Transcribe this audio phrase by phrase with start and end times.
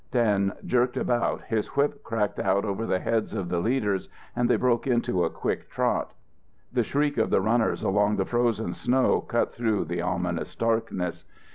[0.09, 4.55] Dan jerked about, his whip cracked out over the heads of the leaders and they
[4.55, 6.13] broke into a quick trot.
[6.73, 11.23] The shriek of the runners along the frozen snow cut through the ominous darkness.